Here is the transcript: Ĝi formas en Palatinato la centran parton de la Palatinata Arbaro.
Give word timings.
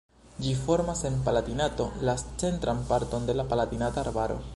Ĝi 0.43 0.53
formas 0.61 1.03
en 1.09 1.19
Palatinato 1.27 1.87
la 2.09 2.15
centran 2.23 2.81
parton 2.89 3.29
de 3.29 3.37
la 3.41 3.47
Palatinata 3.53 4.03
Arbaro. 4.07 4.43